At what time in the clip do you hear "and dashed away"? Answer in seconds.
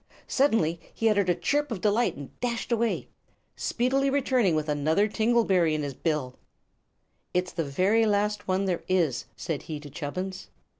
2.15-3.07